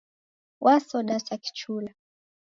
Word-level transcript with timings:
Wasoda 0.63 1.15
sa 1.25 1.35
kichula. 1.43 1.91